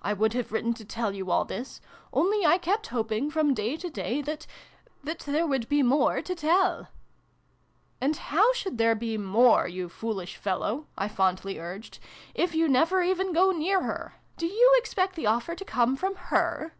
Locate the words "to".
0.72-0.86, 3.76-3.90, 6.22-6.34, 15.54-15.64